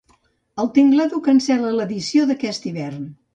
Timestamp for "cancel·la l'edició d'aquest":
1.27-2.67